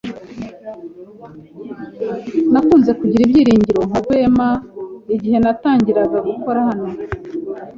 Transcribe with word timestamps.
Nakunze 2.51 2.91
kugira 2.99 3.21
ibyiringiro 3.25 3.81
nka 3.87 3.99
Rwema 4.03 4.47
igihe 5.15 5.37
natangiraga 5.43 6.17
gukora 6.29 6.59
hano. 6.69 6.87